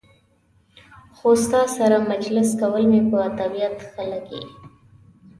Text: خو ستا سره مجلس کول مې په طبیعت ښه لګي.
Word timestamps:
خو 1.17 1.29
ستا 1.43 1.61
سره 1.77 1.97
مجلس 2.11 2.49
کول 2.61 2.83
مې 2.91 3.01
په 3.09 3.19
طبیعت 3.39 3.77
ښه 3.91 4.03
لګي. 4.11 4.43